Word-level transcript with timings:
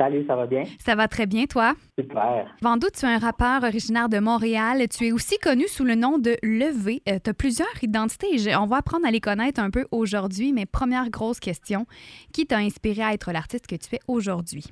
Salut, 0.00 0.24
ça 0.26 0.34
va 0.34 0.46
bien? 0.46 0.64
Ça 0.80 0.96
va 0.96 1.06
très 1.06 1.26
bien, 1.26 1.44
toi? 1.44 1.74
Super. 1.96 2.52
Vandou, 2.60 2.88
tu 2.92 3.06
es 3.06 3.08
un 3.08 3.18
rappeur 3.18 3.62
originaire 3.62 4.08
de 4.08 4.18
Montréal. 4.18 4.88
Tu 4.88 5.06
es 5.06 5.12
aussi 5.12 5.38
connu 5.38 5.68
sous 5.68 5.84
le 5.84 5.94
nom 5.94 6.18
de 6.18 6.36
Levé. 6.42 7.00
Euh, 7.08 7.18
tu 7.22 7.30
as 7.30 7.34
plusieurs 7.34 7.82
identités 7.82 8.26
et 8.34 8.56
on 8.56 8.66
va 8.66 8.78
apprendre 8.78 9.06
à 9.06 9.12
les 9.12 9.20
connaître 9.20 9.60
un 9.60 9.70
peu 9.70 9.86
aujourd'hui. 9.92 10.52
Mais 10.52 10.66
première 10.66 11.10
grosse 11.10 11.38
question, 11.38 11.86
qui 12.32 12.44
t'a 12.44 12.58
inspiré 12.58 13.02
à 13.02 13.12
être 13.12 13.30
l'artiste 13.30 13.68
que 13.68 13.76
tu 13.76 13.94
es 13.94 14.00
aujourd'hui? 14.08 14.64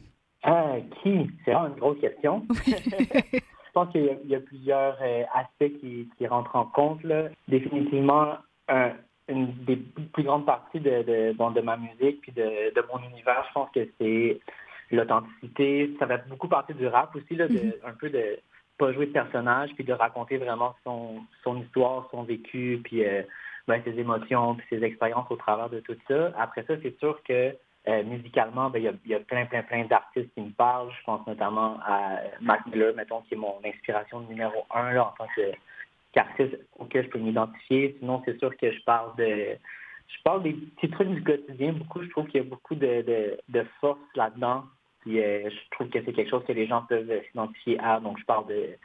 Euh, 0.44 0.80
qui? 1.02 1.30
C'est 1.44 1.52
vraiment 1.52 1.68
une 1.68 1.78
grosse 1.78 2.00
question. 2.00 2.44
Je 2.66 3.72
pense 3.74 3.92
qu'il 3.92 4.18
y, 4.26 4.34
a 4.34 4.40
plusieurs 4.40 4.98
euh, 5.00 5.22
aspects 5.34 5.78
qui, 5.80 6.26
rentrent 6.26 6.56
en 6.56 6.66
compte. 6.66 7.02
Là. 7.04 7.28
Définitivement, 7.48 8.38
une 9.28 9.52
des 9.66 9.76
plus 9.76 10.24
grandes 10.24 10.46
parties 10.46 10.80
de, 10.80 11.02
de, 11.02 11.32
de 11.32 11.60
ma 11.60 11.76
musique 11.76 12.20
puis 12.22 12.32
de, 12.32 12.74
de, 12.74 12.84
mon 12.92 12.98
univers, 13.08 13.44
je 13.48 13.52
pense 13.54 13.70
que 13.70 13.88
c'est 13.98 14.40
l'authenticité. 14.96 15.94
Ça 15.98 16.06
fait 16.06 16.26
beaucoup 16.28 16.48
partie 16.48 16.74
du 16.74 16.86
rap 16.86 17.14
aussi, 17.14 17.34
là, 17.34 17.48
de, 17.48 17.54
mm-hmm. 17.54 17.86
un 17.86 17.92
peu 17.92 18.10
de 18.10 18.38
pas 18.78 18.92
jouer 18.92 19.06
de 19.06 19.12
personnage 19.12 19.70
puis 19.74 19.84
de 19.84 19.92
raconter 19.92 20.38
vraiment 20.38 20.74
son, 20.84 21.22
son 21.44 21.60
histoire, 21.62 22.08
son 22.10 22.22
vécu, 22.24 22.80
puis 22.82 23.04
euh, 23.04 23.22
ben, 23.68 23.80
ses 23.84 23.98
émotions, 23.98 24.56
puis 24.56 24.66
ses 24.70 24.84
expériences 24.84 25.30
au 25.30 25.36
travers 25.36 25.68
de 25.68 25.80
tout 25.80 25.96
ça. 26.08 26.32
Après 26.38 26.64
ça, 26.64 26.74
c'est 26.82 26.98
sûr 26.98 27.20
que 27.22 27.54
euh, 27.88 28.04
musicalement, 28.04 28.70
ben, 28.70 28.78
il 28.78 29.10
y, 29.10 29.14
a, 29.14 29.20
plein, 29.20 29.46
plein, 29.46 29.62
plein 29.62 29.84
d'artistes 29.84 30.32
qui 30.34 30.40
me 30.40 30.50
parlent. 30.50 30.90
Je 30.98 31.04
pense 31.04 31.26
notamment 31.26 31.78
à 31.84 32.20
Mac 32.40 32.64
Miller, 32.66 32.94
mettons, 32.94 33.22
qui 33.22 33.34
est 33.34 33.36
mon 33.36 33.58
inspiration 33.64 34.20
numéro 34.20 34.64
un 34.74 34.92
là, 34.92 35.06
en 35.06 35.12
tant 35.16 35.30
qu'artiste 36.12 36.56
auquel 36.78 37.04
je 37.04 37.10
peux 37.10 37.18
m'identifier. 37.18 37.96
Sinon, 37.98 38.22
c'est 38.24 38.38
sûr 38.38 38.56
que 38.56 38.70
je 38.70 38.82
parle 38.84 39.14
de 39.16 39.58
je 40.08 40.22
parle 40.24 40.42
des 40.42 40.52
petits 40.52 40.90
trucs 40.90 41.08
du 41.08 41.22
quotidien. 41.22 41.72
Beaucoup, 41.72 42.02
je 42.02 42.08
trouve 42.10 42.26
qu'il 42.26 42.42
y 42.42 42.44
a 42.44 42.48
beaucoup 42.48 42.74
de, 42.74 43.38
de, 43.48 43.66
force 43.80 43.98
là-dedans. 44.14 44.64
Puis 45.02 45.20
euh, 45.20 45.50
je 45.50 45.70
trouve 45.70 45.88
que 45.88 46.02
c'est 46.04 46.12
quelque 46.12 46.30
chose 46.30 46.44
que 46.46 46.52
les 46.52 46.66
gens 46.66 46.82
peuvent 46.82 47.10
s'identifier 47.28 47.78
à. 47.80 48.00
Donc, 48.00 48.18
je 48.18 48.24
parle 48.24 48.46
de, 48.48 48.78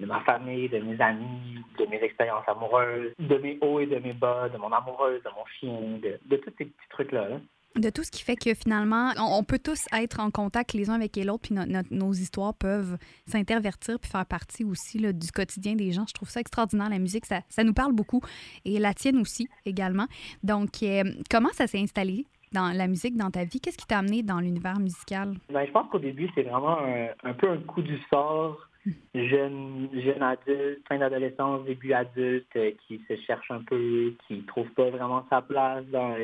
ma 0.00 0.20
famille, 0.20 0.68
de 0.68 0.78
mes 0.78 1.00
amis, 1.00 1.58
de 1.78 1.86
mes 1.86 2.02
expériences 2.02 2.48
amoureuses, 2.48 3.12
de 3.18 3.38
mes 3.38 3.58
hauts 3.60 3.80
et 3.80 3.86
de 3.86 3.98
mes 3.98 4.12
bas, 4.12 4.48
de 4.48 4.58
mon 4.58 4.72
amoureuse, 4.72 5.22
de 5.22 5.30
mon 5.30 5.44
chien, 5.58 5.98
de, 6.02 6.18
de 6.24 6.36
tous 6.36 6.52
ces 6.58 6.66
petits 6.66 6.88
trucs-là. 6.90 7.28
là 7.28 7.36
de 7.76 7.90
tout 7.90 8.04
ce 8.04 8.10
qui 8.10 8.22
fait 8.22 8.36
que 8.36 8.54
finalement, 8.54 9.12
on, 9.18 9.42
peut 9.44 9.58
tous 9.58 9.86
être 9.92 10.20
en 10.20 10.30
contact 10.30 10.72
les 10.74 10.90
uns 10.90 10.94
avec 10.94 11.16
les 11.16 11.28
autres, 11.28 11.48
puis 11.48 11.54
nos 11.90 12.12
histoires 12.12 12.54
peuvent 12.54 12.98
s'intervertir 13.26 13.98
puis 13.98 14.10
faire 14.10 14.26
partie 14.26 14.64
aussi 14.64 14.98
du 14.98 15.32
quotidien 15.32 15.74
des 15.74 15.92
gens. 15.92 16.04
Je 16.06 16.14
trouve 16.14 16.28
ça 16.28 16.40
extraordinaire, 16.40 16.90
la 16.90 16.98
musique, 16.98 17.26
ça, 17.26 17.40
ça 17.48 17.64
nous 17.64 17.74
parle 17.74 17.92
beaucoup, 17.92 18.20
et 18.64 18.78
la 18.78 18.94
tienne 18.94 19.18
aussi 19.18 19.48
également. 19.64 20.06
Donc, 20.42 20.82
euh, 20.82 21.04
comment 21.30 21.52
ça 21.52 21.66
s'est 21.66 21.80
installé? 21.80 22.26
Dans 22.52 22.76
la 22.76 22.86
musique 22.86 23.16
dans 23.16 23.30
ta 23.30 23.44
vie? 23.44 23.60
Qu'est-ce 23.60 23.78
qui 23.78 23.86
t'a 23.86 23.98
amené 23.98 24.22
dans 24.22 24.40
l'univers 24.40 24.78
musical? 24.78 25.34
Ben, 25.50 25.66
je 25.66 25.70
pense 25.72 25.88
qu'au 25.90 25.98
début, 25.98 26.28
c'est 26.34 26.42
vraiment 26.42 26.78
un, 27.24 27.32
peu 27.34 27.50
un 27.50 27.58
coup 27.58 27.82
du 27.82 27.98
sort. 28.10 28.68
Jeune, 29.14 29.88
jeune 29.92 30.22
adulte, 30.22 30.80
fin 30.88 30.98
d'adolescence, 30.98 31.64
début 31.64 31.92
adulte, 31.92 32.48
euh, 32.56 32.72
qui 32.86 33.00
se 33.06 33.14
cherche 33.28 33.48
un 33.52 33.62
peu, 33.62 34.12
qui 34.26 34.34
ne 34.34 34.42
trouve 34.42 34.68
pas 34.70 34.90
vraiment 34.90 35.24
sa 35.30 35.40
place 35.40 35.84
dans 35.92 36.16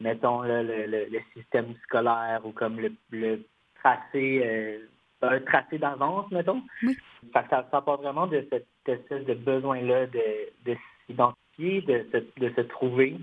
mettons, 0.00 0.42
le, 0.42 0.62
le, 0.86 1.20
système 1.34 1.74
scolaire 1.84 2.40
ou 2.44 2.52
comme 2.52 2.80
le, 2.80 2.92
le 3.10 3.44
tracé, 3.76 4.42
euh, 4.44 4.78
un 5.22 5.40
tracé 5.40 5.78
d'avance, 5.78 6.30
mettons. 6.30 6.62
Ça, 7.32 7.44
ça, 7.50 7.80
part 7.80 8.00
vraiment 8.00 8.26
de 8.26 8.46
cette 8.50 8.66
espèce 8.86 9.24
de 9.24 9.34
besoin-là 9.34 10.06
de, 10.06 10.22
de 10.64 10.76
s'identifier, 11.06 11.80
de, 11.82 12.06
de, 12.36 12.52
se 12.54 12.60
trouver. 12.62 13.16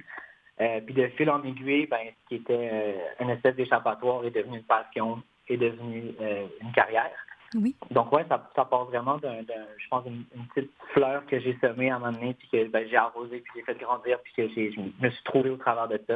Euh, 0.64 0.82
puis 0.82 0.94
de 0.94 1.08
fil 1.10 1.30
en 1.30 1.44
aiguille, 1.44 1.88
ben, 1.88 2.00
ce 2.08 2.28
qui 2.30 2.36
était 2.36 2.70
euh, 2.72 2.94
une 3.20 3.30
espèce 3.30 3.56
d'échappatoire 3.56 4.24
est 4.26 4.32
devenu 4.32 4.58
une 4.58 4.64
passion, 4.64 5.22
est 5.50 5.58
devenu 5.58 6.14
une 6.62 6.72
carrière. 6.74 7.12
Oui. 7.56 7.76
Donc, 7.92 8.12
ouais, 8.12 8.26
ça, 8.30 8.50
ça 8.56 8.66
part 8.66 8.86
vraiment 8.86 9.18
d'un, 9.18 9.42
je 9.42 9.88
pense, 9.90 10.06
une, 10.06 10.26
petite 10.56 10.72
fleur 10.94 11.26
que 11.28 11.40
j'ai 11.40 11.58
semée 11.62 11.90
à 11.90 11.98
un 11.98 12.00
moment 12.00 12.12
donné, 12.12 12.34
puis 12.34 12.48
que 12.52 12.68
ben, 12.68 12.88
j'ai 12.90 12.96
arrosé, 12.96 13.40
puis 13.40 13.52
j'ai 13.56 13.62
fait 13.62 13.80
grandir, 13.80 14.20
puis 14.24 14.34
que 14.34 14.48
je 14.50 14.80
me 14.80 15.10
suis 15.10 15.24
trouvé 15.24 15.50
au 15.50 15.58
travers 15.58 15.88
de 15.88 16.00
ça. 16.08 16.16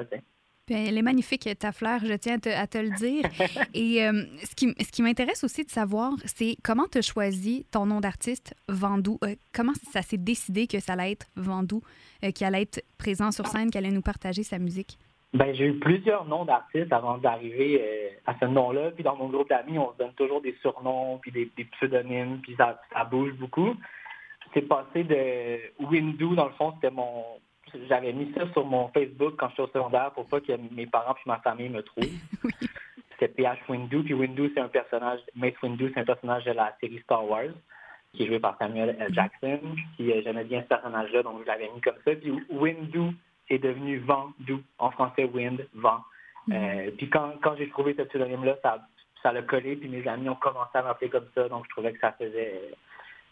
Elle 0.69 0.97
est 0.97 1.01
magnifique, 1.01 1.47
ta 1.59 1.71
fleur, 1.71 1.99
je 2.03 2.13
tiens 2.13 2.37
à 2.55 2.67
te, 2.67 2.77
le 2.77 2.95
dire. 2.97 3.23
Et 3.73 4.05
euh, 4.05 4.23
ce 4.43 4.55
qui, 4.55 4.73
ce 4.79 4.91
qui 4.91 5.01
m'intéresse 5.01 5.43
aussi 5.43 5.63
de 5.63 5.69
savoir, 5.69 6.13
c'est 6.25 6.55
comment 6.63 6.85
tu 6.91 6.99
as 6.99 7.01
choisi 7.01 7.65
ton 7.71 7.85
nom 7.85 7.99
d'artiste, 7.99 8.55
Vandou. 8.67 9.17
Euh, 9.23 9.35
comment 9.53 9.73
ça 9.91 10.01
s'est 10.01 10.17
décidé 10.17 10.67
que 10.67 10.79
ça 10.79 10.93
allait 10.93 11.11
être 11.13 11.27
Vandou, 11.35 11.81
euh, 12.23 12.31
qui 12.31 12.45
allait 12.45 12.63
être 12.63 12.83
présent 12.97 13.31
sur 13.31 13.47
scène, 13.47 13.71
qui 13.71 13.77
allait 13.77 13.91
nous 13.91 14.01
partager 14.01 14.43
sa 14.43 14.59
musique? 14.59 14.97
Ben, 15.33 15.53
j'ai 15.53 15.65
eu 15.65 15.79
plusieurs 15.79 16.25
noms 16.25 16.45
d'artistes 16.45 16.91
avant 16.93 17.17
d'arriver 17.17 17.81
euh, 17.81 18.09
à 18.25 18.35
ce 18.39 18.45
nom-là. 18.45 18.91
Puis 18.91 19.03
dans 19.03 19.15
mon 19.15 19.27
groupe 19.27 19.49
d'amis, 19.49 19.77
on 19.77 19.91
se 19.93 19.97
donne 19.97 20.13
toujours 20.13 20.41
des 20.41 20.55
surnoms, 20.61 21.19
puis 21.21 21.31
des, 21.31 21.65
pseudonymes, 21.73 22.39
puis 22.41 22.55
ça, 22.57 22.79
bouge 23.11 23.33
beaucoup. 23.33 23.75
C'est 24.53 24.61
passé 24.61 25.03
de 25.03 25.85
Windou, 25.85 26.35
dans 26.35 26.45
le 26.45 26.53
fond, 26.53 26.73
c'était 26.75 26.93
mon. 26.93 27.23
J'avais 27.87 28.13
mis 28.13 28.31
ça 28.33 28.51
sur 28.53 28.65
mon 28.65 28.87
Facebook 28.89 29.35
quand 29.37 29.49
j'étais 29.49 29.61
au 29.61 29.67
secondaire 29.67 30.11
pour 30.11 30.27
pas 30.27 30.41
que 30.41 30.53
mes 30.71 30.87
parents 30.87 31.13
puis 31.13 31.23
ma 31.27 31.39
famille 31.39 31.69
me 31.69 31.81
trouvent. 31.81 32.05
C'était 33.11 33.29
PH 33.29 33.59
Windu, 33.67 34.03
puis 34.03 34.13
Windu, 34.13 34.51
c'est 34.53 34.61
un 34.61 34.67
personnage, 34.67 35.19
Mace 35.35 35.59
Windu, 35.63 35.91
c'est 35.93 36.01
un 36.01 36.05
personnage 36.05 36.45
de 36.45 36.51
la 36.51 36.75
série 36.79 36.99
Star 36.99 37.27
Wars, 37.27 37.49
qui 38.13 38.23
est 38.23 38.27
joué 38.27 38.39
par 38.39 38.55
Samuel 38.59 38.95
L. 38.99 39.11
Jackson. 39.11 39.59
Puis 39.95 40.11
euh, 40.11 40.21
j'aimais 40.23 40.43
bien 40.43 40.61
ce 40.61 40.67
personnage-là, 40.67 41.23
donc 41.23 41.41
je 41.41 41.47
l'avais 41.47 41.69
mis 41.73 41.81
comme 41.81 41.95
ça. 42.05 42.11
Puis 42.15 42.31
Windu, 42.51 43.15
est 43.49 43.59
devenu 43.59 43.99
vent 43.99 44.31
doux, 44.39 44.61
en 44.77 44.91
français 44.91 45.25
wind, 45.25 45.65
vent. 45.73 46.01
Mm. 46.47 46.53
Euh, 46.53 46.91
puis 46.97 47.09
quand, 47.09 47.33
quand 47.41 47.55
j'ai 47.57 47.69
trouvé 47.69 47.95
ce 47.97 48.03
pseudonyme-là, 48.03 48.57
ça, 48.61 48.79
ça 49.23 49.31
l'a 49.31 49.41
collé, 49.41 49.75
puis 49.75 49.89
mes 49.89 50.07
amis 50.07 50.29
ont 50.29 50.35
commencé 50.35 50.71
à 50.75 50.83
m'appeler 50.83 51.09
comme 51.09 51.27
ça, 51.33 51.47
donc 51.49 51.65
je 51.65 51.69
trouvais 51.69 51.93
que 51.93 51.99
ça 51.99 52.11
faisait, 52.13 52.71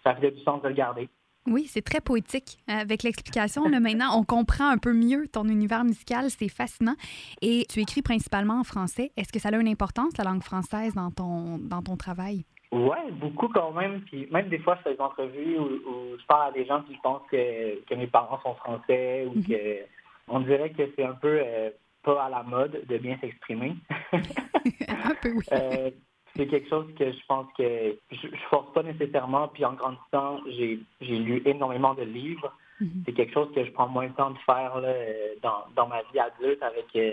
ça 0.04 0.16
faisait 0.16 0.32
du 0.32 0.42
sens 0.42 0.62
de 0.62 0.70
le 0.70 0.74
garder. 0.74 1.10
Oui, 1.48 1.66
c'est 1.68 1.84
très 1.84 2.02
poétique. 2.02 2.58
Avec 2.68 3.04
l'explication, 3.04 3.68
là, 3.68 3.80
maintenant, 3.80 4.18
on 4.18 4.24
comprend 4.24 4.70
un 4.70 4.78
peu 4.78 4.94
mieux 4.94 5.28
ton 5.28 5.48
univers 5.48 5.84
musical. 5.84 6.30
C'est 6.30 6.50
fascinant. 6.50 6.96
Et 7.42 7.66
tu 7.70 7.80
écris 7.82 8.02
principalement 8.02 8.60
en 8.60 8.64
français. 8.64 9.12
Est-ce 9.16 9.32
que 9.32 9.40
ça 9.40 9.50
a 9.50 9.56
une 9.56 9.68
importance, 9.68 10.18
la 10.18 10.24
langue 10.24 10.44
française, 10.44 10.94
dans 10.96 11.12
ton, 11.12 11.58
dans 11.60 11.82
ton 11.82 11.98
travail? 11.98 12.46
Oui, 12.72 12.98
beaucoup 13.12 13.48
quand 13.48 13.72
même. 13.72 14.02
Puis 14.02 14.28
même 14.32 14.50
des 14.50 14.60
fois, 14.60 14.76
je 14.78 14.90
fais 14.90 14.96
des 14.96 15.02
entrevues 15.02 15.58
où, 15.60 16.18
je 16.20 16.26
parle 16.26 16.50
à 16.50 16.52
des 16.52 16.66
gens 16.66 16.82
qui 16.84 16.96
pensent 17.04 17.22
que, 17.30 17.84
que 17.86 17.96
mes 17.96 18.08
parents 18.08 18.40
sont 18.42 18.56
français 18.56 19.26
ou 19.28 19.38
mhm. 19.38 19.46
que 19.46 19.86
on 20.28 20.40
dirait 20.40 20.72
que 20.72 20.84
c'est 20.96 21.06
un 21.06 21.14
peu 21.14 21.40
euh, 21.44 21.70
pas 22.04 22.26
à 22.26 22.30
la 22.30 22.44
mode 22.44 22.84
de 22.88 22.98
bien 22.98 23.18
s'exprimer. 23.22 23.76
un 24.14 25.16
peu, 25.22 25.34
oui. 25.34 25.46
Euh, 25.52 25.92
c'est 26.36 26.48
quelque 26.48 26.70
chose 26.70 26.88
que 26.98 27.12
je 27.12 27.26
pense 27.28 27.48
que 27.58 27.98
je, 28.12 28.28
ne 28.28 28.38
force 28.50 28.72
pas 28.74 28.84
nécessairement. 28.84 29.48
Puis 29.50 29.66
en 29.66 29.74
grandissant, 29.74 30.42
j'ai, 30.48 30.80
j'ai 31.02 31.18
lu 31.18 31.42
énormément 31.46 31.94
de 31.94 32.04
livres. 32.04 32.54
Mm-hmm. 32.82 33.04
C'est 33.06 33.14
quelque 33.14 33.34
chose 33.34 33.52
que 33.54 33.64
je 33.64 33.72
prends 33.72 33.88
moins 33.88 34.08
de 34.08 34.14
temps 34.14 34.32
de 34.32 34.38
faire 34.46 34.80
là, 34.80 34.94
dans, 35.42 35.66
dans 35.76 35.88
ma 35.88 36.02
vie 36.12 36.20
adulte 36.20 36.62
avec 36.62 36.88
euh, 36.96 37.12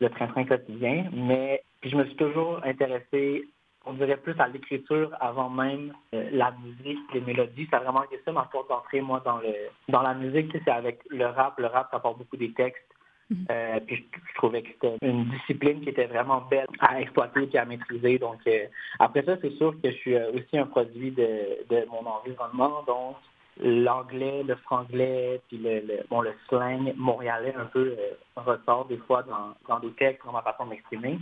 le 0.00 0.08
train-train 0.10 0.44
quotidien. 0.44 1.06
Mais 1.12 1.62
puis 1.80 1.90
je 1.90 1.96
me 1.96 2.04
suis 2.06 2.16
toujours 2.16 2.60
intéressé 2.64 3.46
on 3.88 3.94
dirait 3.94 4.18
plus 4.18 4.38
à 4.38 4.48
l'écriture 4.48 5.10
avant 5.18 5.48
même 5.48 5.94
la 6.12 6.52
musique, 6.62 6.98
les 7.14 7.22
mélodies. 7.22 7.66
Ça 7.70 7.78
a 7.78 7.80
vraiment 7.80 8.04
été 8.04 8.20
ça 8.24 8.32
ma 8.32 8.42
porte 8.42 8.68
d'entrée, 8.68 9.00
moi, 9.00 9.22
dans 9.24 9.38
le 9.38 9.54
dans 9.88 10.02
la 10.02 10.14
musique. 10.14 10.54
C'est 10.64 10.70
avec 10.70 11.00
le 11.08 11.26
rap. 11.26 11.58
Le 11.58 11.66
rap, 11.66 11.88
ça 11.90 11.98
porte 11.98 12.18
beaucoup 12.18 12.36
des 12.36 12.52
textes. 12.52 12.84
Mhm. 13.30 13.46
Euh, 13.50 13.80
puis 13.86 13.96
je, 13.96 14.34
trouvais 14.36 14.62
que 14.62 14.68
c'était 14.68 14.96
une 15.02 15.24
discipline 15.26 15.82
qui 15.82 15.90
était 15.90 16.06
vraiment 16.06 16.42
belle 16.50 16.66
à 16.80 17.00
exploiter 17.00 17.48
et 17.52 17.58
à 17.58 17.64
maîtriser. 17.66 18.18
Donc 18.18 18.38
euh, 18.46 18.66
après 18.98 19.22
ça, 19.22 19.36
c'est 19.42 19.52
sûr 19.56 19.74
que 19.82 19.90
je 19.90 19.96
suis 19.96 20.14
euh, 20.14 20.32
aussi 20.32 20.56
un 20.56 20.66
produit 20.66 21.10
de, 21.10 21.86
mon 21.90 22.06
environnement. 22.06 22.82
Donc 22.86 23.16
l'anglais, 23.60 24.42
le 24.44 24.54
franglais, 24.56 25.40
puis 25.48 25.58
le, 25.58 26.04
bon 26.08 26.22
le 26.22 26.32
slang 26.48 26.92
montréalais 26.96 27.54
un 27.54 27.66
peu 27.66 27.96
ressort 28.36 28.86
des 28.86 28.98
fois 28.98 29.22
dans, 29.24 29.54
dans 29.68 29.80
des 29.80 29.92
textes, 29.92 30.24
dans 30.24 30.32
ma 30.32 30.42
façon 30.42 30.64
de 30.64 30.70
m'exprimer. 30.70 31.18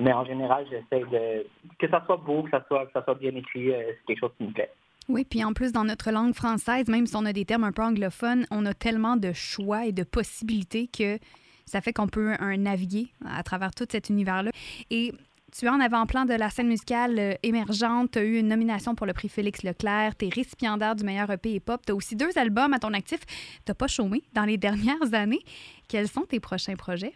Mais 0.00 0.12
en 0.12 0.24
général, 0.24 0.66
j'essaie 0.68 1.04
de 1.04 1.46
que 1.78 1.88
ça 1.88 2.02
soit 2.06 2.16
beau, 2.16 2.42
que 2.42 2.50
ça 2.50 2.64
soit, 2.66 2.88
ça 2.92 3.04
soit 3.04 3.14
bien 3.14 3.34
écrit, 3.34 3.70
c'est 3.70 3.98
quelque 4.06 4.20
chose 4.20 4.32
qui 4.36 4.44
me 4.44 4.52
plaît. 4.52 4.70
Oui, 5.08 5.24
puis 5.24 5.44
en 5.44 5.52
plus, 5.52 5.72
dans 5.72 5.84
notre 5.84 6.10
langue 6.10 6.34
française, 6.34 6.88
même 6.88 7.06
si 7.06 7.14
on 7.16 7.24
a 7.24 7.32
des 7.32 7.44
termes 7.44 7.64
un 7.64 7.72
peu 7.72 7.82
anglophones, 7.82 8.46
on 8.50 8.66
a 8.66 8.74
tellement 8.74 9.16
de 9.16 9.32
choix 9.32 9.86
et 9.86 9.92
de 9.92 10.02
possibilités 10.02 10.88
que 10.88 11.18
ça 11.64 11.80
fait 11.80 11.92
qu'on 11.92 12.08
peut 12.08 12.34
un 12.38 12.56
naviguer 12.56 13.08
à 13.24 13.42
travers 13.42 13.72
tout 13.72 13.86
cet 13.90 14.08
univers-là. 14.08 14.50
Et 14.90 15.12
tu 15.52 15.66
es 15.66 15.68
en 15.68 15.80
avant-plan 15.80 16.24
de 16.24 16.34
la 16.34 16.50
scène 16.50 16.68
musicale 16.68 17.18
euh, 17.18 17.34
émergente. 17.42 18.12
Tu 18.12 18.18
as 18.18 18.24
eu 18.24 18.38
une 18.38 18.48
nomination 18.48 18.94
pour 18.94 19.06
le 19.06 19.12
prix 19.12 19.28
Félix 19.28 19.62
Leclerc. 19.62 20.16
Tu 20.16 20.26
es 20.26 20.28
récipiendaire 20.28 20.96
du 20.96 21.04
meilleur 21.04 21.30
EP 21.30 21.50
hip-hop. 21.50 21.80
Tu 21.86 21.92
as 21.92 21.94
aussi 21.94 22.16
deux 22.16 22.36
albums 22.36 22.72
à 22.72 22.78
ton 22.78 22.92
actif. 22.92 23.20
Tu 23.64 23.72
pas 23.74 23.86
chômé 23.86 24.22
dans 24.34 24.44
les 24.44 24.58
dernières 24.58 25.14
années. 25.14 25.40
Quels 25.88 26.08
sont 26.08 26.22
tes 26.22 26.40
prochains 26.40 26.76
projets? 26.76 27.14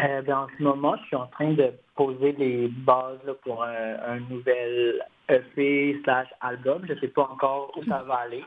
Euh, 0.00 0.22
ben, 0.22 0.38
en 0.38 0.46
ce 0.56 0.62
moment, 0.62 0.96
je 1.02 1.06
suis 1.06 1.16
en 1.16 1.26
train 1.26 1.52
de 1.52 1.72
poser 1.96 2.32
les 2.32 2.68
bases 2.68 3.18
pour 3.42 3.64
un, 3.64 4.20
nouvel 4.30 5.04
EP 5.28 6.00
slash 6.04 6.28
album. 6.40 6.84
Je 6.86 6.94
ne 6.94 6.98
sais 7.00 7.08
pas 7.08 7.28
encore 7.30 7.72
où 7.76 7.84
ça 7.84 8.02
va 8.02 8.16
aller. 8.16 8.44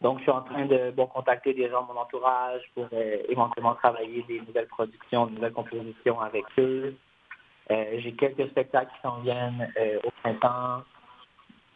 Donc, 0.00 0.18
je 0.18 0.22
suis 0.22 0.32
en 0.32 0.42
train 0.42 0.66
de 0.66 0.90
bon, 0.90 1.06
contacter 1.06 1.54
des 1.54 1.68
gens 1.70 1.82
de 1.82 1.92
mon 1.92 2.00
entourage 2.00 2.62
pour 2.74 2.86
euh, 2.92 3.16
éventuellement 3.28 3.74
travailler 3.74 4.22
des 4.28 4.40
nouvelles 4.40 4.66
productions, 4.66 5.26
des 5.26 5.34
nouvelles 5.34 5.52
compositions 5.52 6.20
avec 6.20 6.44
eux. 6.58 6.94
Euh, 7.70 7.84
j'ai 7.98 8.12
quelques 8.12 8.48
spectacles 8.50 8.90
qui 8.94 9.00
s'en 9.00 9.20
viennent 9.20 9.72
au 10.04 10.10
printemps, 10.22 10.82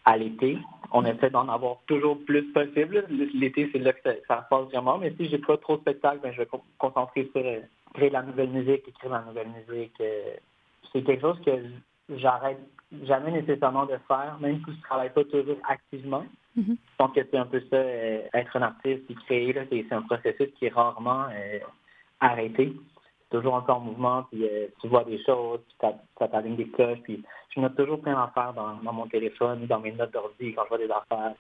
à 0.09 0.17
l'été. 0.17 0.59
On 0.93 1.05
essaie 1.05 1.29
d'en 1.29 1.49
avoir 1.49 1.77
toujours 1.87 2.19
plus 2.25 2.45
possible. 2.53 3.05
L'été, 3.35 3.69
c'est 3.73 3.79
là 3.79 3.93
que 3.93 4.01
ça, 4.03 4.15
se 4.15 4.49
passe 4.49 4.65
vraiment. 4.73 4.97
Mais 4.97 5.13
si 5.19 5.29
j'ai 5.29 5.39
pas 5.39 5.59
trop 5.59 5.77
de 5.77 5.83
spectacles, 5.83 6.21
ben, 6.23 6.33
je 6.33 6.39
vais 6.39 6.49
me 6.51 6.59
concentrer 6.79 7.31
sur 7.35 7.45
créer 7.93 8.11
la 8.11 8.23
nouvelle 8.23 8.49
musique, 8.49 8.89
écrire 8.89 9.11
la 9.11 9.21
nouvelle 9.21 9.49
musique. 9.49 10.01
Euh, 10.01 10.35
c'est 10.93 11.03
quelque 11.03 11.21
chose 11.21 11.39
que 11.45 11.53
j'arrête 12.17 12.59
jamais 13.05 13.31
nécessairement 13.33 13.87
de 13.87 13.99
faire, 14.09 14.37
même 14.41 14.59
si 14.59 14.73
je 14.73 14.77
ne 14.77 14.83
travaille 14.83 15.13
pas 15.13 15.25
toujours 15.25 15.59
activement. 15.69 16.25
Je 16.57 16.97
pense 16.97 17.13
que 17.13 17.21
c'est 17.31 17.37
un 17.37 17.47
peu 17.47 17.61
ça, 17.71 17.77
euh, 17.77 18.23
être 18.35 18.57
un 18.57 18.63
artiste 18.63 19.09
et 19.09 19.15
créer, 19.27 19.55
c'est 19.71 19.93
un 19.93 20.03
processus 20.03 20.49
qui 20.59 20.67
est 20.67 20.75
rarement 20.75 21.27
euh, 21.31 21.61
arrêté. 22.19 22.73
C'est 23.21 23.37
toujours 23.37 23.55
encore 23.55 23.77
en 23.77 23.81
mouvement, 23.81 24.23
puis 24.25 24.45
tu 24.81 24.89
vois 24.89 25.05
des 25.05 25.23
choses, 25.23 25.61
puis 25.69 25.91
ça 26.19 26.29
t'aligne 26.29 26.57
des 26.57 26.69
cloches, 26.71 27.01
puis 27.05 27.23
je 27.55 27.61
note 27.61 27.77
toujours 27.77 28.01
plein 28.01 28.15
d'affaires 28.15 28.55
dans, 28.55 28.77
dans, 28.83 28.93
mon 28.93 29.07
téléphone, 29.07 29.67
dans 29.67 29.81
mes 29.81 29.93
notes 29.93 30.13
d'ordi 30.13 30.55
quand 30.55 30.65
je 30.65 30.69
vois 30.69 30.79
des 30.79 30.91
affaires 30.91 31.35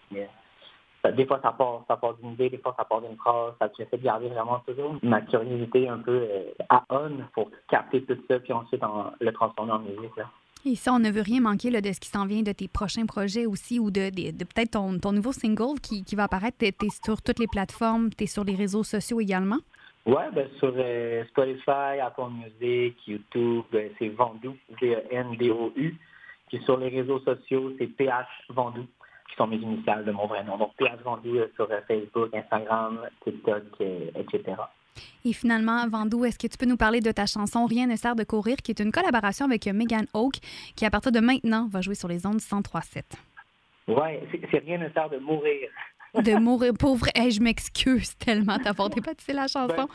des 1.12 1.27
fois, 1.27 1.41
ça 1.43 1.53
part, 1.53 1.85
ça 1.87 1.97
part 1.97 2.15
d'une 2.15 2.33
idée, 2.33 2.50
des 2.50 2.59
fois, 2.59 2.75
ça 2.77 2.85
part 2.85 3.00
d'une 3.00 3.17
phrase. 3.17 3.55
Ça, 3.61 3.69
j'essaie 3.77 3.97
de 3.97 4.03
garder 4.03 4.29
vraiment 4.29 4.61
toujours 4.67 4.97
ma 5.03 5.21
curiosité 5.23 5.89
un 5.89 5.99
peu 5.99 6.27
euh, 6.31 6.53
à 6.69 6.85
on 6.91 7.11
pour 7.33 7.50
capter 7.69 8.03
tout 8.05 8.19
ça, 8.29 8.39
puis 8.41 8.53
ensuite 8.53 8.83
le 9.21 9.33
transformer 9.33 9.73
en 9.73 9.79
musique. 9.81 10.12
Et 10.64 10.75
ça, 10.75 10.93
on 10.93 10.99
ne 10.99 11.10
veut 11.10 11.22
rien 11.22 11.40
manquer 11.40 11.70
de 11.70 11.93
ce 11.93 12.00
qui 12.00 12.08
s'en 12.08 12.26
vient 12.26 12.43
de 12.43 12.52
tes 12.52 12.69
prochains 12.69 13.06
projets 13.06 13.46
aussi 13.46 13.78
ou 13.78 13.90
de, 13.90 14.10
peut-être 14.10 14.72
ton, 14.72 14.99
ton, 14.99 15.12
nouveau 15.12 15.32
single 15.32 15.81
qui, 15.81 16.05
va 16.14 16.25
apparaître. 16.25 16.58
Tu 16.58 16.66
es, 16.66 16.75
sur 17.05 17.22
toutes 17.22 17.38
les 17.38 17.46
plateformes, 17.46 18.10
tu 18.10 18.25
es 18.25 18.26
sur 18.26 18.44
les 18.44 18.55
réseaux 18.55 18.82
sociaux 18.82 19.20
également? 19.20 19.58
Oui, 20.06 20.22
ben, 20.34 20.49
sur 20.58 20.72
euh, 20.76 21.25
Spotify, 21.26 22.00
Apple 22.02 22.31
Music, 22.32 22.96
YouTube, 23.06 23.64
ben, 23.70 23.90
c'est 23.99 24.08
Vendu, 24.08 24.50
V-E-N-D-O-U. 24.81 25.96
Puis 26.49 26.62
sur 26.64 26.78
les 26.78 26.88
réseaux 26.88 27.20
sociaux, 27.20 27.72
c'est 27.78 27.87
PH 27.87 28.26
Vendu 28.49 28.81
qui 29.28 29.37
sont 29.37 29.46
mes 29.46 29.56
initiales 29.56 30.04
de 30.06 30.11
mon 30.11 30.26
vrai 30.26 30.43
nom. 30.44 30.56
Donc, 30.56 30.72
Pierre 30.76 30.96
Vendou 31.04 31.37
euh, 31.37 31.46
sur 31.56 31.70
euh, 31.70 31.81
Facebook, 31.87 32.34
Instagram, 32.34 33.00
TikTok, 33.22 33.62
etc. 34.16 34.56
Et 35.25 35.33
finalement, 35.33 35.87
Vandou, 35.89 36.25
est-ce 36.25 36.39
que 36.39 36.47
tu 36.47 36.56
peux 36.56 36.67
nous 36.67 36.77
parler 36.77 37.00
de 37.00 37.11
ta 37.11 37.27
chanson 37.27 37.67
Rien 37.67 37.87
ne 37.87 37.97
sert 37.97 38.17
de 38.17 38.25
courir, 38.25 38.56
qui 38.56 38.71
est 38.71 38.81
une 38.81 38.93
collaboration 38.93 39.47
avec 39.47 39.67
Megan 39.67 40.06
Oak, 40.15 40.35
qui 40.77 40.85
à 40.85 40.91
partir 40.91 41.12
de 41.12 41.21
maintenant 41.21 41.69
va 41.71 41.81
jouer 41.81 41.95
sur 41.95 42.09
les 42.09 42.27
ondes 42.27 42.41
103.7? 42.41 43.03
Oui, 43.89 44.41
c'est 44.50 44.59
Rien 44.59 44.79
ne 44.79 44.91
sert 44.91 45.09
de 45.09 45.19
mourir 45.19 45.69
de 46.14 46.38
mourir 46.38 46.72
pauvre. 46.78 47.06
Hey, 47.14 47.31
je 47.31 47.43
m'excuse 47.43 48.16
tellement 48.19 48.58
d'avoir 48.58 48.90
dépatissé 48.90 49.32
la 49.32 49.46
chanson. 49.46 49.88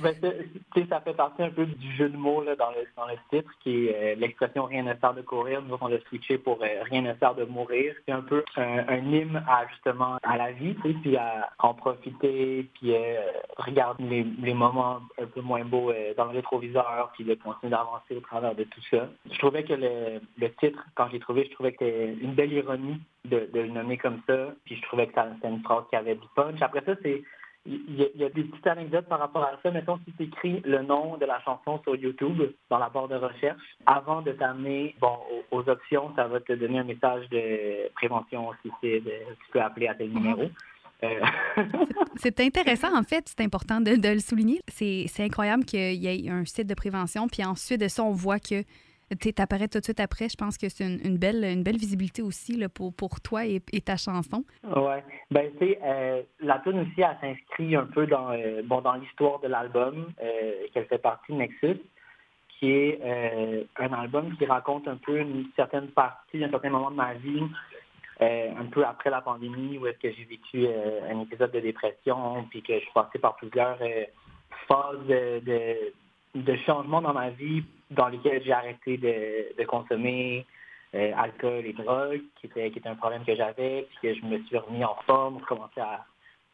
Ben, 0.00 0.14
ben, 0.20 0.88
ça 0.88 1.00
fait 1.00 1.14
partie 1.14 1.42
un 1.42 1.50
peu 1.50 1.66
du 1.66 1.96
jeu 1.96 2.08
de 2.08 2.16
mots 2.16 2.42
là, 2.42 2.56
dans, 2.56 2.70
le, 2.70 2.86
dans 2.96 3.06
le 3.06 3.14
titre, 3.30 3.50
qui 3.62 3.86
est 3.86 3.94
euh, 3.94 4.14
l'expression 4.16 4.64
rien 4.64 4.82
ne 4.82 4.94
sert 5.00 5.14
de 5.14 5.22
courir. 5.22 5.62
Nous, 5.62 5.76
on 5.80 5.88
l'a 5.88 6.00
switché 6.08 6.38
pour 6.38 6.62
euh, 6.62 6.82
rien 6.82 7.02
ne 7.02 7.14
sert 7.14 7.34
de 7.34 7.44
mourir. 7.44 7.94
C'est 8.06 8.12
un 8.12 8.22
peu 8.22 8.44
un, 8.56 8.96
hymne 8.96 9.42
à 9.48 9.66
justement 9.68 10.18
à 10.22 10.36
la 10.36 10.52
vie, 10.52 10.74
puis 10.74 11.16
à 11.16 11.50
en 11.58 11.74
profiter, 11.74 12.68
puis 12.74 12.94
euh, 12.94 13.20
regarder 13.56 14.24
les, 14.40 14.54
moments 14.54 15.00
un 15.20 15.26
peu 15.26 15.40
moins 15.40 15.64
beaux 15.64 15.92
dans 16.16 16.26
le 16.26 16.30
rétroviseur, 16.30 17.10
puis 17.14 17.24
de 17.24 17.34
continuer 17.34 17.70
d'avancer 17.70 18.16
au 18.16 18.20
travers 18.20 18.54
de 18.54 18.64
tout 18.64 18.80
ça. 18.90 19.08
Je 19.30 19.38
trouvais 19.38 19.64
que 19.64 19.72
le, 19.72 20.20
le 20.38 20.52
titre, 20.54 20.84
quand 20.94 21.08
j'ai 21.10 21.18
trouvé, 21.18 21.44
je 21.46 21.54
trouvais 21.54 21.72
que 21.72 21.84
c'était 21.84 22.14
une 22.20 22.34
belle 22.34 22.52
ironie 22.52 23.00
de, 23.24 23.48
le 23.52 23.68
nommer 23.68 23.98
comme 23.98 24.20
ça. 24.26 24.54
Puis 24.64 24.76
je 24.76 24.82
trouvais 24.82 25.06
que 25.06 25.12
c'était 25.34 25.48
une 25.48 25.62
phrase 25.62 25.84
qui 25.90 25.96
avait 25.96 26.14
du 26.14 26.26
punch. 26.34 26.60
Après 26.60 26.82
ça, 26.84 26.92
c'est 27.02 27.22
il 27.66 28.10
y, 28.16 28.24
a, 28.24 28.28
des 28.28 28.44
petites 28.44 28.66
anecdotes 28.66 29.06
par 29.06 29.18
rapport 29.18 29.42
à 29.42 29.58
ça. 29.62 29.70
Mettons, 29.70 29.98
si 30.04 30.12
tu 30.12 30.24
écris 30.24 30.60
le 30.66 30.82
nom 30.82 31.16
de 31.16 31.24
la 31.24 31.40
chanson 31.40 31.80
sur 31.82 31.96
YouTube, 31.96 32.52
dans 32.68 32.78
la 32.78 32.90
barre 32.90 33.08
de 33.08 33.14
recherche, 33.14 33.62
avant 33.86 34.20
de 34.20 34.32
t'amener 34.32 34.94
bon, 35.00 35.16
aux, 35.50 35.66
options, 35.66 36.12
ça 36.14 36.26
va 36.26 36.40
te 36.40 36.52
donner 36.52 36.80
un 36.80 36.84
message 36.84 37.26
de 37.30 37.90
prévention 37.94 38.48
au 38.48 38.54
suicide. 38.60 39.04
Tu 39.04 39.50
peux 39.50 39.62
appeler 39.62 39.88
à 39.88 39.94
tel 39.94 40.10
numéro. 40.10 40.42
Euh, 41.04 41.20
c'est 42.16 42.38
intéressant, 42.40 42.94
en 42.94 43.02
fait, 43.02 43.24
c'est 43.26 43.42
important 43.42 43.80
de, 43.80 43.96
de 43.96 44.08
le 44.08 44.18
souligner. 44.18 44.60
C'est 44.68 45.08
incroyable 45.20 45.64
qu'il 45.64 45.94
y 45.94 46.06
ait 46.06 46.30
un 46.30 46.44
site 46.44 46.66
de 46.66 46.74
prévention, 46.74 47.28
puis 47.28 47.44
ensuite 47.44 47.80
de 47.80 47.88
ça, 47.88 48.02
on 48.02 48.12
voit 48.12 48.40
que 48.40 48.62
tu 49.18 49.32
apparais 49.38 49.68
tout 49.68 49.78
de 49.78 49.84
suite 49.84 50.00
après. 50.00 50.28
Je 50.28 50.36
pense 50.36 50.58
que 50.58 50.68
c'est 50.68 50.84
une, 50.84 51.18
belle, 51.18 51.44
une 51.44 51.62
belle 51.62 51.76
visibilité 51.76 52.22
aussi 52.22 52.62
pour, 52.74 53.20
toi 53.20 53.46
et, 53.46 53.60
ta 53.60 53.96
chanson. 53.96 54.44
Oui. 54.64 54.94
Ben, 55.30 55.50
tu 55.58 55.76
euh, 55.82 56.22
la 56.40 56.58
tune 56.60 56.80
aussi, 56.80 57.00
elle 57.00 57.16
s'inscrit 57.20 57.76
un 57.76 57.86
peu 57.86 58.06
dans, 58.06 58.30
euh, 58.32 58.62
bon, 58.64 58.80
dans 58.80 58.94
l'histoire 58.94 59.40
de 59.40 59.48
l'album, 59.48 60.12
euh, 60.22 60.52
qu'elle 60.72 60.86
fait 60.86 60.98
partie 60.98 61.32
de 61.32 61.38
Nexus, 61.38 61.80
qui 62.58 62.70
est 62.70 63.00
un 63.76 63.92
album 63.92 64.36
qui 64.38 64.46
raconte 64.46 64.88
un 64.88 64.96
peu 64.96 65.18
une 65.18 65.46
certaine 65.56 65.88
partie, 65.88 66.42
un 66.42 66.50
certain 66.50 66.70
moment 66.70 66.90
de 66.90 66.96
ma 66.96 67.14
vie, 67.14 67.42
un 68.20 68.64
peu 68.70 68.84
après 68.86 69.10
la 69.10 69.20
pandémie, 69.20 69.76
où 69.76 69.86
est-ce 69.86 69.98
que 69.98 70.12
j'ai 70.12 70.24
vécu 70.24 70.66
un 71.10 71.20
épisode 71.20 71.50
de 71.50 71.60
dépression, 71.60 72.46
puis 72.48 72.62
que 72.62 72.74
je 72.74 72.78
suis 72.78 72.92
passé 72.94 73.18
par 73.18 73.36
plusieurs 73.36 73.76
phases 74.68 75.06
de 75.08 76.56
changement 76.64 77.02
dans 77.02 77.12
ma 77.12 77.30
vie 77.30 77.64
dans 77.94 78.08
lesquels 78.08 78.42
j'ai 78.44 78.52
arrêté 78.52 78.96
de, 78.96 79.64
consommer 79.64 80.44
euh, 80.94 81.12
alcool 81.16 81.64
et 81.66 81.72
drogue, 81.72 82.22
qui 82.36 82.46
était, 82.46 82.70
qui 82.70 82.78
était 82.78 82.88
un 82.88 82.94
problème 82.94 83.24
que 83.24 83.34
j'avais, 83.34 83.86
puis 83.88 83.98
que 84.02 84.14
je 84.14 84.24
me 84.24 84.38
suis 84.44 84.58
remis 84.58 84.84
en 84.84 84.94
forme, 85.06 85.40
commencé 85.42 85.80
à 85.80 86.04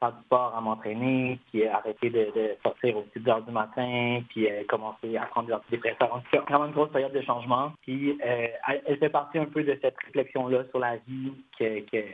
faire 0.01 0.13
du 0.13 0.23
sport, 0.25 0.55
à 0.57 0.61
m'entraîner, 0.61 1.39
puis 1.51 1.67
arrêter 1.67 2.11
de, 2.11 2.57
sortir 2.63 2.97
aux 2.97 3.03
petites 3.03 3.29
heures 3.29 3.43
du 3.43 3.53
matin, 3.53 4.23
puis 4.31 4.51
euh, 4.51 4.65
commencer 4.69 5.17
à 5.17 5.27
prendre 5.27 5.49
des 5.49 5.55
antidépresseurs. 5.55 6.09
Donc, 6.09 6.23
c'est 6.31 6.39
vraiment 6.39 6.67
une 6.67 6.73
grosse 6.73 6.91
période 6.91 7.13
de 7.13 7.21
changement. 7.21 7.73
Puis, 7.83 8.19
euh, 8.25 8.47
elle, 8.87 8.99
fait 8.99 9.11
partie 9.11 9.39
un 9.39 9.45
peu 9.45 9.63
de 9.63 9.79
cette 9.83 9.97
réflexion-là 10.07 10.65
sur 10.71 10.79
la 10.79 10.97
vie 10.97 11.33
que, 11.59 11.81
que 11.81 12.05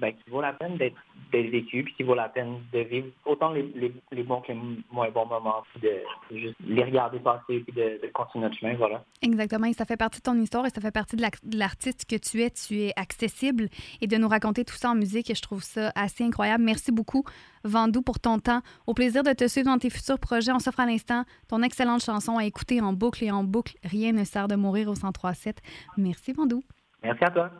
ben, 0.00 0.12
qui 0.12 0.30
vaut 0.30 0.40
la 0.40 0.52
peine 0.52 0.76
d'être 0.76 0.96
vécu, 1.32 1.84
puis 1.84 1.94
qui 1.94 2.02
vaut 2.02 2.14
la 2.14 2.28
peine 2.28 2.60
de 2.72 2.80
vivre 2.80 3.08
autant 3.24 3.52
les, 3.52 3.62
les, 3.74 4.22
bons 4.22 4.40
que 4.40 4.52
les 4.52 4.58
moins 4.90 5.10
bons 5.10 5.26
moments, 5.26 5.62
puis 5.72 5.88
de 5.88 6.38
juste 6.38 6.56
les 6.66 6.84
regarder 6.84 7.18
passer, 7.18 7.60
puis 7.60 7.72
de, 7.72 8.00
continuer 8.12 8.44
notre 8.44 8.58
chemin, 8.58 8.74
voilà. 8.74 9.04
Exactement, 9.22 9.66
et 9.66 9.72
ça 9.72 9.84
fait 9.84 9.96
partie 9.96 10.18
de 10.18 10.24
ton 10.24 10.34
histoire 10.34 10.66
et 10.66 10.70
ça 10.70 10.80
fait 10.80 10.90
partie 10.90 11.16
de 11.16 11.22
l'artiste 11.56 12.08
que 12.08 12.16
tu 12.16 12.42
es. 12.42 12.50
Tu 12.50 12.80
es 12.80 12.92
accessible 12.96 13.68
et 14.00 14.06
de 14.06 14.16
nous 14.16 14.28
raconter 14.28 14.64
tout 14.64 14.74
ça 14.74 14.90
en 14.90 14.94
musique, 14.94 15.30
et 15.30 15.34
je 15.34 15.42
trouve 15.42 15.62
ça 15.62 15.92
assez 15.94 16.24
incroyable. 16.24 16.64
Merci 16.64 16.92
beaucoup, 16.92 17.24
Vandou, 17.64 18.02
pour 18.02 18.18
ton 18.18 18.38
temps. 18.38 18.60
Au 18.86 18.94
plaisir 18.94 19.22
de 19.22 19.32
te 19.32 19.46
suivre 19.46 19.66
dans 19.66 19.78
tes 19.78 19.90
futurs 19.90 20.18
projets. 20.18 20.52
On 20.52 20.58
s'offre 20.58 20.80
à 20.80 20.86
l'instant 20.86 21.24
ton 21.48 21.62
excellente 21.62 22.02
chanson 22.02 22.38
à 22.38 22.44
écouter 22.44 22.80
en 22.80 22.92
boucle 22.92 23.24
et 23.24 23.30
en 23.30 23.44
boucle. 23.44 23.76
Rien 23.84 24.12
ne 24.12 24.24
sert 24.24 24.48
de 24.48 24.56
mourir 24.56 24.88
au 24.88 24.94
103.7. 24.94 25.56
Merci, 25.96 26.32
Vandou. 26.32 26.62
Merci 27.02 27.24
à 27.24 27.30
toi. 27.30 27.50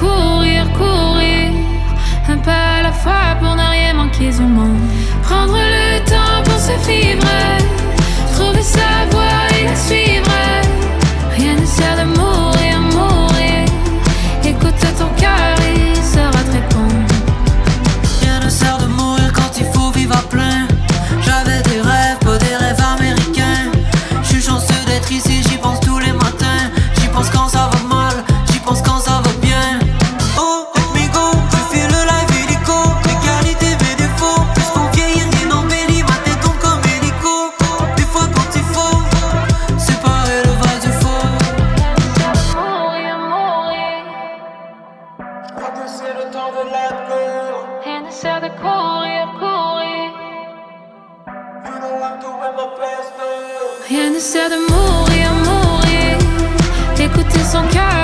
Courir, 0.00 0.64
courir. 0.72 1.50
Un 2.28 2.38
pas 2.38 2.78
à 2.78 2.82
la 2.82 2.92
fois 2.92 3.36
pour 3.40 3.54
ne 3.54 3.66
rien 3.70 3.94
manquer 3.94 4.30
au 4.38 4.48
monde. 4.58 4.78
Prendre 5.22 5.56
le 5.56 5.98
temps 6.04 6.42
pour 6.44 6.58
se 6.58 6.74
vivre. 6.88 7.26
Trouver 8.34 8.62
sa 8.62 9.06
voie 9.10 9.44
et 9.58 9.64
la 9.64 9.76
suivre. 9.76 10.30
Rien 11.36 11.54
ne 11.54 11.66
sert 11.66 11.96
de 11.96 12.06
mourir, 12.18 12.80
mourir. 12.94 13.64
Écoute 14.44 14.80
ton 14.98 15.10
le 15.16 15.63
Rien 47.84 48.00
ne 48.02 48.10
sert 48.10 48.40
de 48.40 48.48
courir, 48.48 49.28
courir. 49.38 50.12
Rien 53.88 54.10
ne 54.10 54.18
sert 54.18 54.50
de 54.50 54.56
mourir, 54.70 55.30
mourir. 55.44 56.18
D'écouter 56.96 57.40
son 57.40 57.62
cœur 57.68 58.03